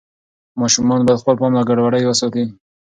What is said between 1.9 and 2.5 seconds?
وساتي.